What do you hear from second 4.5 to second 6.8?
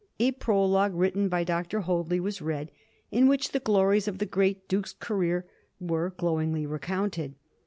Duke's career were glowingly